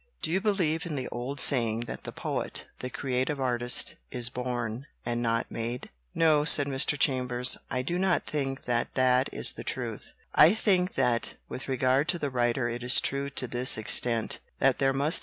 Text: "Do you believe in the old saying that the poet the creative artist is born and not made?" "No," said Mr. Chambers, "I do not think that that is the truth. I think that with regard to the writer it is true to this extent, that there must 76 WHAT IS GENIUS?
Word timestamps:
"Do 0.23 0.31
you 0.31 0.41
believe 0.41 0.87
in 0.87 0.95
the 0.95 1.07
old 1.09 1.39
saying 1.39 1.81
that 1.81 2.05
the 2.05 2.11
poet 2.11 2.65
the 2.79 2.89
creative 2.89 3.39
artist 3.39 3.97
is 4.09 4.31
born 4.31 4.87
and 5.05 5.21
not 5.21 5.51
made?" 5.51 5.91
"No," 6.15 6.43
said 6.43 6.65
Mr. 6.65 6.97
Chambers, 6.97 7.55
"I 7.69 7.83
do 7.83 7.99
not 7.99 8.25
think 8.25 8.63
that 8.65 8.95
that 8.95 9.31
is 9.31 9.51
the 9.51 9.63
truth. 9.63 10.15
I 10.33 10.55
think 10.55 10.95
that 10.95 11.35
with 11.47 11.67
regard 11.67 12.07
to 12.07 12.17
the 12.17 12.31
writer 12.31 12.67
it 12.67 12.83
is 12.83 12.99
true 12.99 13.29
to 13.29 13.45
this 13.47 13.77
extent, 13.77 14.39
that 14.57 14.79
there 14.79 14.91
must 14.91 14.97
76 14.97 15.01
WHAT 15.01 15.07
IS 15.09 15.13
GENIUS? 15.13 15.19